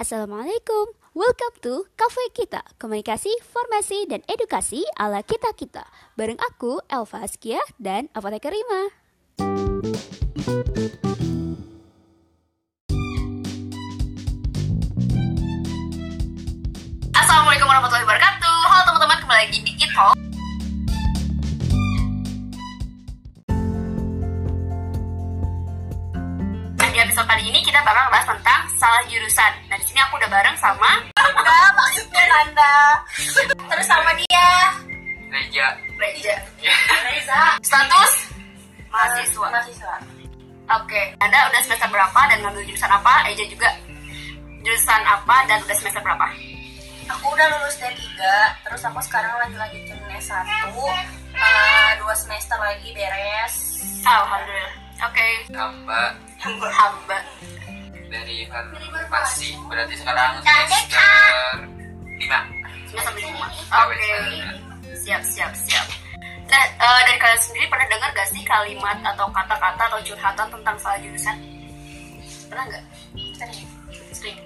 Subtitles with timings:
[0.00, 5.84] Assalamualaikum, welcome to Cafe Kita, komunikasi, formasi, dan edukasi ala kita-kita.
[6.16, 8.96] Bareng aku, Elva Askia, dan Apoteker Rima.
[17.12, 19.72] Assalamualaikum warahmatullahi wabarakatuh Halo teman-teman, kembali lagi di
[26.80, 29.59] Nah, di episode kali ini kita bakal bahas tentang salah jurusan
[30.30, 32.74] bareng sama Anda, maksudnya Anda.
[33.66, 34.50] Terus sama dia.
[35.30, 35.66] Reja
[35.98, 36.34] Reja
[37.10, 37.40] Reza.
[37.62, 38.12] Status
[38.90, 39.94] mahasiswa Mahasiswa.
[40.70, 43.26] Oke, Anda udah semester berapa dan ngambil jurusan apa?
[43.26, 43.70] Eja juga
[44.62, 46.26] jurusan apa dan udah semester berapa?
[47.10, 47.98] Aku udah lulus D3,
[48.62, 50.46] terus aku sekarang lagi lanjutin S1.
[51.34, 53.82] Eh, dua semester lagi beres.
[54.06, 56.12] Alhamdulillah Oke, hamba
[56.44, 57.16] hamba
[58.10, 61.06] dari farmasi berarti sekarang semester
[62.18, 62.40] lima.
[62.90, 64.12] Semester lima Oke.
[64.98, 65.86] siap siap siap.
[66.50, 70.76] Nah eh, dari kalian sendiri pernah dengar gak sih kalimat atau kata-kata atau curhatan tentang
[70.82, 71.36] salah jurusan?
[72.50, 72.84] Pernah nggak
[73.38, 73.68] Sering.
[74.10, 74.38] sering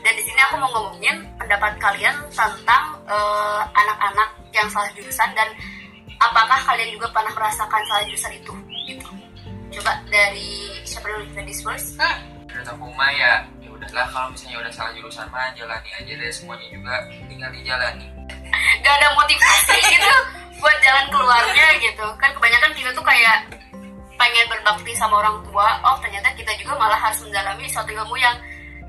[0.00, 5.48] dan di sini aku mau ngomongin pendapat kalian tentang eh, anak-anak yang salah jurusan dan
[6.16, 8.52] apakah kalian juga pernah merasakan salah jurusan itu?
[8.88, 9.08] Gitu.
[9.78, 11.28] Coba dari siapa dulu?
[11.36, 12.29] Ladies first Hmm.
[12.68, 13.32] Mah ya.
[13.60, 16.94] Ya udahlah kalau misalnya udah salah jurusan mah jalani aja deh semuanya juga.
[17.28, 18.06] Tinggal dijalani.
[18.84, 20.14] Gak ada motivasi gitu
[20.60, 22.06] buat jalan keluarnya gitu.
[22.20, 23.48] Kan kebanyakan kita tuh kayak
[24.20, 25.68] pengen berbakti sama orang tua.
[25.84, 28.36] Oh ternyata kita juga malah harus mendalami suatu ilmu yang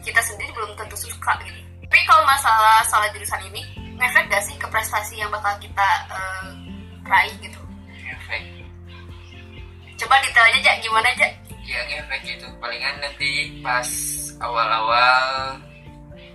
[0.00, 1.60] kita sendiri belum tentu suka gitu.
[1.88, 3.64] Tapi kalau masalah salah jurusan ini
[3.96, 6.48] ngefek gak sih ke prestasi yang bakal kita eh,
[7.04, 7.60] raih gitu?
[8.08, 8.58] Efek
[9.98, 11.26] coba detail aja gimana aja
[11.68, 13.84] ya efek gitu palingan nanti pas
[14.40, 15.52] awal-awal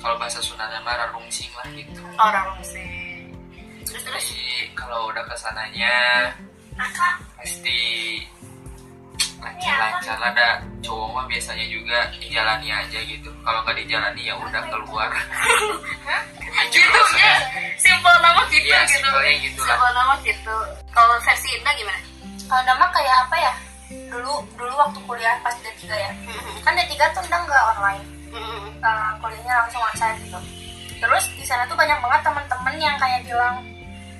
[0.00, 2.00] kalau bahasa Sundanya mah rarungsing lah gitu.
[2.16, 3.28] Orang sih
[3.84, 4.24] terus terus?
[4.24, 5.94] Jadi kalau udah ke sananya
[7.36, 7.78] pasti
[9.38, 10.48] lancar-lancar lah ada
[10.82, 13.30] cowok mah biasanya juga dijalani aja gitu.
[13.44, 15.10] Kalau nggak dijalani ya udah keluar.
[16.68, 17.38] Gitu ya.
[17.78, 18.98] Simpel nama gitu Iya, gitu.
[18.98, 19.78] simpelnya gitu lah.
[19.78, 20.54] simpel nama gitu.
[20.90, 22.00] Kalau versi Indah gimana?
[22.50, 23.52] Kalau nama kayak apa ya?
[23.88, 26.12] Dulu dulu waktu kuliah pas D3 ya.
[26.64, 28.04] Kan D3 tuh udah nggak online.
[28.78, 30.38] Eh, kuliahnya langsung onsite gitu.
[30.98, 33.62] Terus di sana tuh banyak banget temen-temen yang kayak bilang,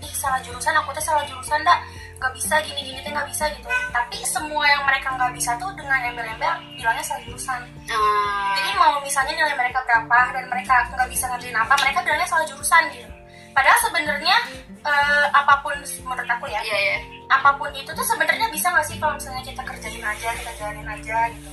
[0.00, 1.82] ih salah jurusan, aku tuh salah jurusan dak,
[2.18, 3.66] nggak bisa gini gini tuh nggak bisa gitu.
[3.90, 7.60] Tapi semua yang mereka nggak bisa tuh dengan embel-embel bilangnya salah jurusan.
[7.90, 8.50] Hmm.
[8.54, 12.46] Jadi mau misalnya nilai mereka berapa dan mereka nggak bisa ngerjain apa, mereka bilangnya salah
[12.46, 13.08] jurusan gitu.
[13.50, 14.36] Padahal sebenarnya
[14.80, 15.76] eh, apa pun
[16.08, 16.98] menurut aku ya, iya iya
[17.30, 20.88] apa pun itu tuh sebenarnya bisa nggak sih kalau misalnya kita kerjain aja, kita jalanin
[20.90, 21.50] aja gitu.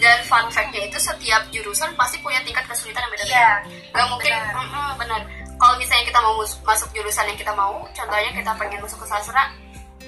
[0.00, 3.36] dan fun fact-nya itu setiap jurusan pasti punya tingkat kesulitan yang beda-beda.
[3.36, 3.52] Iya.
[3.92, 4.96] Gak mungkin, benar.
[4.96, 5.20] benar.
[5.60, 9.52] Kalau misalnya kita mau masuk jurusan yang kita mau, contohnya kita pengen masuk ke sastra,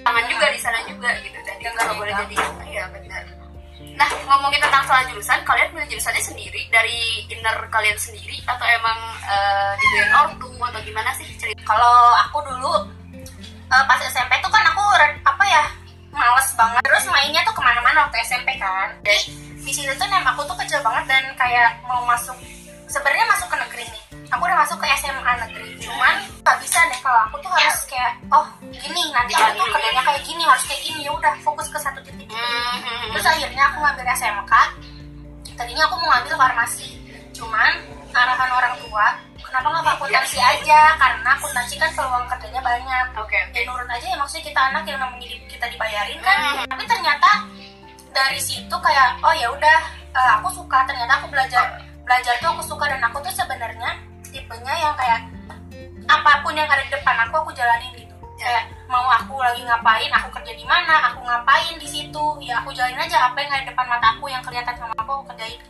[0.00, 1.36] tangan juga di sana juga gitu.
[1.44, 2.36] Dan itu nggak boleh jadi.
[2.72, 3.22] Iya benar.
[3.96, 8.98] Nah ngomongin tentang salah jurusan, kalian pilih jurusannya sendiri dari inner kalian sendiri atau emang
[9.28, 11.60] uh, dibeliin ortu atau gimana sih cerita?
[11.66, 11.96] Kalau
[12.28, 12.72] aku dulu
[13.72, 14.82] eh, pas SMP tuh kan aku
[15.24, 15.64] apa ya
[16.12, 16.82] males banget.
[16.84, 18.92] Terus mainnya tuh ke mana-mana waktu SMP kan.
[19.04, 19.20] Jadi
[19.62, 22.36] di situ tuh nem aku tuh kecil banget dan kayak mau masuk
[22.88, 24.04] sebenarnya masuk ke negeri nih.
[24.32, 25.68] Aku udah masuk ke SMA negeri.
[25.80, 26.14] Cuman
[26.44, 29.11] nggak bisa deh kalau aku tuh harus kayak oh gini
[33.82, 34.52] ngambil SMK.
[35.58, 36.88] Tadinya aku mau ngambil farmasi.
[37.34, 37.72] Cuman
[38.14, 39.06] arahan orang tua,
[39.42, 40.94] kenapa nggak akuntansi aja?
[40.96, 43.06] Karena akuntansi kan peluang kerjanya banyak.
[43.18, 43.58] Oke oke.
[43.58, 46.38] Ya nurut aja ya maksudnya kita anak yang namanya kita dibayarin kan.
[46.38, 46.64] Hmm.
[46.70, 47.30] Tapi ternyata
[48.14, 49.78] dari situ kayak oh ya udah
[50.14, 50.86] eh, aku suka.
[50.86, 53.90] Ternyata aku belajar belajar tuh aku suka dan aku tuh sebenarnya
[54.32, 55.20] tipenya yang kayak
[56.08, 58.01] apa pun yang ada di depan aku aku jalanin
[58.42, 62.74] kayak mau aku lagi ngapain aku kerja di mana aku ngapain di situ ya aku
[62.74, 65.62] jalanin aja apa yang ada di depan mata aku yang kelihatan sama aku aku kerjain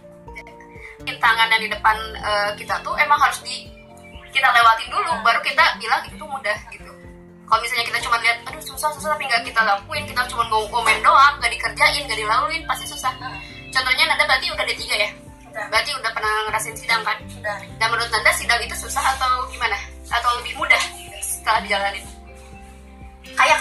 [1.23, 3.63] Tangan yang di depan eh, kita tuh emang harus di
[4.35, 6.91] kita lewatin dulu, baru kita bilang itu tuh mudah gitu.
[7.47, 10.73] Kalau misalnya kita cuma lihat, aduh susah susah tapi nggak kita lakuin, kita cuma ngomong
[10.73, 13.13] komen doang, nggak dikerjain, nggak dilaluin, pasti susah.
[13.71, 15.11] Contohnya Nanda berarti udah D3 ya?
[15.53, 17.17] udah Berarti udah pernah ngerasain sidang kan?
[17.29, 19.77] sudah Dan menurut Nanda sidang itu susah atau gimana?
[20.09, 20.83] Atau lebih mudah
[21.21, 22.05] setelah dijalanin?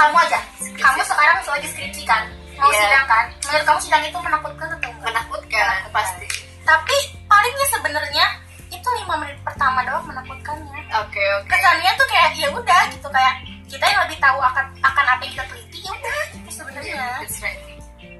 [0.01, 0.39] Kamu aja
[0.81, 2.23] kamu sekarang lagi skripsi kan
[2.57, 2.81] mau Iya.
[2.85, 6.25] sidang kan menurut kamu sidang itu menakutkan atau enggak Menakutkan, pasti.
[6.61, 8.25] tapi palingnya sebenarnya
[8.69, 11.47] itu lima menit pertama doang menakutkannya Oke, oke.
[11.49, 13.35] kesannya tuh kayak ya udah gitu kayak
[13.69, 17.39] kita yang lebih tahu akan akan apa yang kita teliti ya udah gitu sebenarnya That's
[17.41, 17.59] right.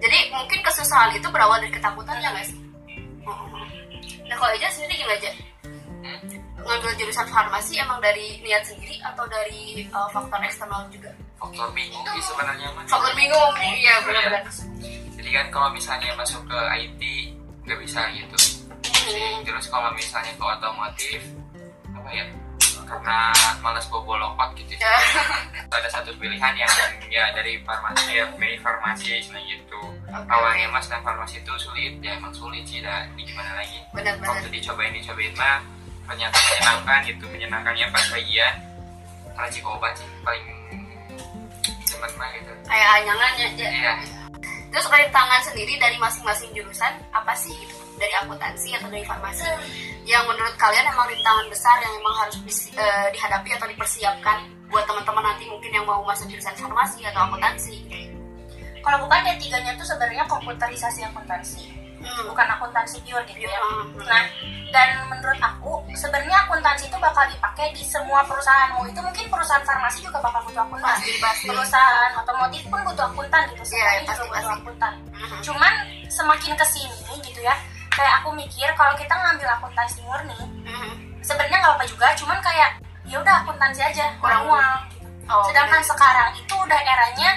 [0.01, 2.57] Jadi mungkin kesusahan itu berawal dari ketakutan ya sih?
[4.25, 5.31] Nah kalau aja sendiri gimana aja
[6.61, 11.09] ngambil jurusan farmasi emang dari niat sendiri atau dari uh, faktor eksternal juga
[11.41, 14.45] faktor bingung sih sebenarnya mah faktor bingung iya benar-benar.
[15.17, 17.01] Jadi kan kalau misalnya masuk ke IT
[17.65, 18.37] nggak bisa gitu.
[19.41, 21.21] Terus kalau misalnya ke otomotif
[21.97, 22.25] apa ya
[22.85, 23.33] karena
[23.65, 24.77] malas bobo lokot gitu.
[24.77, 24.93] Ya.
[25.71, 26.73] ada satu pilihan yang
[27.09, 29.81] ya dari farmasi ya pilih farmasi nah gitu.
[30.13, 33.81] Awalnya mas dan farmasi itu sulit ya emang sulit sih dah gimana lagi?
[33.97, 35.57] Waktu dicobain dicobain mah
[36.05, 37.25] ternyata menyenangkan gitu.
[37.33, 38.55] Menyenangkannya pas bagian
[39.31, 40.60] kalau obat sih paling
[42.01, 43.93] cepat mah gitu kayak anyangannya aja iya.
[44.71, 47.75] Terus rintangan sendiri dari masing-masing jurusan apa sih gitu?
[47.99, 49.43] Dari akuntansi atau dari farmasi.
[50.07, 54.87] Yang menurut kalian emang rintangan besar yang emang harus dis- eh, dihadapi atau dipersiapkan buat
[54.87, 57.83] teman-teman nanti mungkin yang mau masuk jurusan farmasi atau akuntansi?
[58.79, 62.25] Kalau bukan D tiganya tuh sebenarnya komputerisasi akuntansi hmm.
[62.27, 63.93] bukan akuntansi pure gitu ya Hmm.
[64.01, 64.23] nah
[64.69, 69.61] dan menurut aku sebenarnya akuntansi itu bakal dipakai di semua perusahaan mau itu mungkin perusahaan
[69.61, 71.45] farmasi juga bakal butuh akuntan Pasti, pasti.
[71.47, 74.55] perusahaan otomotif pun butuh akuntan gitu Iya, semuanya pasti, juga butuh pasti.
[74.57, 75.39] akuntan Mhm.
[75.41, 75.73] cuman
[76.07, 77.55] semakin ke sini gitu ya
[77.89, 81.19] kayak aku mikir kalau kita ngambil akuntansi murni Mhm.
[81.19, 82.69] sebenarnya nggak apa juga cuman kayak
[83.03, 84.47] ya udah akuntansi aja Kurang.
[84.47, 84.73] manual
[85.27, 87.29] Oh, sedangkan sekarang itu udah eranya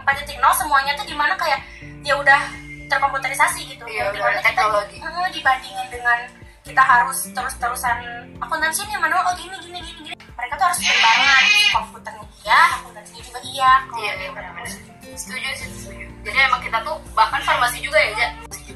[0.00, 1.62] 4.0 semuanya tuh di mana kayak
[2.00, 2.40] ya udah
[2.90, 3.84] terkomputerisasi gitu.
[3.86, 4.96] Iya, Yang di mana teknologi.
[4.98, 6.18] kita eh, dibandingin dengan
[6.60, 7.96] kita harus terus-terusan
[8.42, 10.16] akuntansi ini manual oh gini gini gini gini.
[10.18, 13.72] Mereka tuh harus berbarengan komputernya iya akuntansinya juga iya
[14.02, 14.68] iya iya benar-benar.
[15.14, 16.06] Setuju sih setuju.
[16.26, 18.28] Jadi emang kita tuh bahkan farmasi juga ya ja?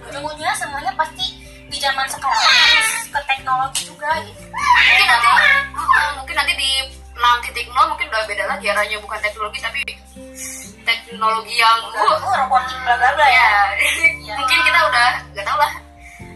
[0.08, 1.26] Ujung-ujungnya semuanya pasti
[1.64, 4.43] di zaman sekarang harus ke teknologi juga gitu.
[4.46, 5.28] Mungkin nanti
[5.75, 6.70] uh, mungkin nanti di
[7.14, 9.81] 6.0 mungkin udah beda lagi arahnya bukan teknologi tapi
[11.05, 13.49] teknologi yang uh, uh, robotik bla bla bla ya
[14.25, 15.73] ya mungkin kita udah gak tau lah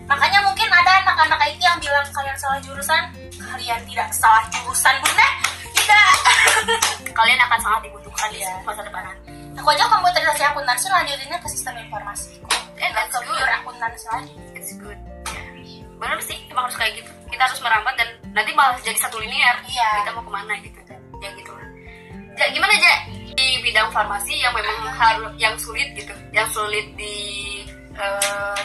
[0.08, 3.12] Makanya mungkin ada anak-anak IT yang bilang kalian salah jurusan.
[3.44, 5.28] Kalian tidak salah jurusan, Bunda.
[5.76, 6.12] Tidak.
[7.18, 8.56] kalian akan sangat dibutuhkan di Iya.
[8.64, 9.04] masa depan
[9.60, 12.40] Aku aja komputerisasi akuntansi lanjutinnya ke sistem informasi.
[12.78, 14.32] eh that's ke good akuntansi lagi.
[14.54, 14.96] it's good
[15.28, 15.84] Ya.
[16.00, 19.60] benar sih emang harus kayak gitu kita harus merambat dan nanti malah jadi satu linear
[19.66, 19.88] Iya.
[20.00, 20.78] kita mau ke mana gitu
[21.18, 21.66] ya gitu lah
[22.38, 22.87] ja, gimana aja
[23.98, 27.18] farmasi yang memang harus yang sulit gitu yang sulit di
[27.98, 28.62] eh,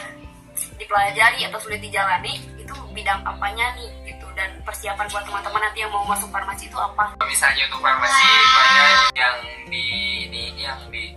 [0.78, 4.26] dipelajari atau sulit dijalani itu bidang apanya nih gitu.
[4.34, 7.14] Dan persiapan buat teman-teman nanti yang mau masuk farmasi itu apa?
[7.26, 9.38] Misalnya untuk farmasi banyak yang
[9.70, 9.84] di
[10.30, 11.14] ini yang di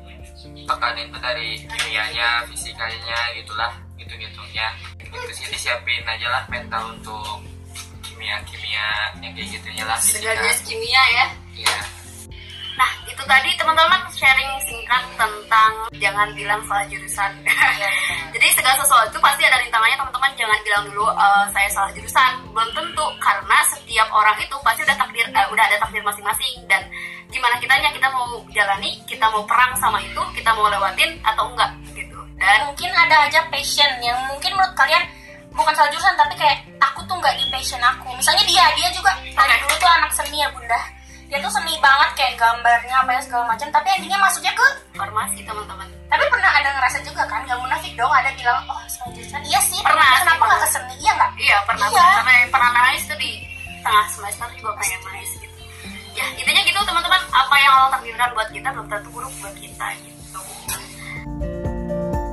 [0.67, 4.67] tekanin tuh dari kimianya, fisikanya gitulah, gitu-gitunya.
[5.01, 7.41] Itu sih disiapin aja lah mental untuk
[8.05, 11.25] kimia-kimia yang kayak gitunya lah segajes kimia ya.
[11.57, 11.79] Iya.
[12.77, 14.05] Nah, itu tadi teman-teman
[14.63, 17.31] singkat tentang jangan bilang salah jurusan.
[18.33, 20.31] Jadi segala sesuatu pasti ada rintangannya teman-teman.
[20.37, 22.31] Jangan bilang dulu "Eh, saya salah jurusan.
[22.53, 26.81] Belum tentu karena setiap orang itu pasti udah takdir eh, udah ada takdir masing-masing dan
[27.27, 31.71] gimana kitanya kita mau jalani, kita mau perang sama itu, kita mau lewatin atau enggak
[31.93, 32.19] gitu.
[32.37, 35.01] Dan Mungkin ada aja passion yang mungkin menurut kalian
[35.57, 38.13] bukan salah jurusan tapi kayak aku tuh nggak di passion aku.
[38.13, 39.55] Misalnya dia, dia juga Oke.
[39.65, 40.79] dulu tuh anak seni ya bunda.
[41.27, 43.67] Dia tuh seni banget kayak gambarnya apa ya segala macam.
[43.67, 45.87] Tapi endingnya masuknya ke farmasi teman-teman.
[46.07, 49.59] tapi pernah ada ngerasa juga kan gak munafik dong ada bilang oh salah jurusan iya
[49.59, 52.07] sih Pernah sih, kenapa nggak ke seni iya nggak Iya pernah Iya.
[52.15, 53.31] sampai pernah nangis tuh di
[53.83, 55.59] tengah semester juga pengen nangis gitu.
[56.15, 59.85] Ya intinya gitu teman-teman apa yang Allah takdirkan buat kita belum tentu buruk buat kita
[59.99, 60.39] gitu.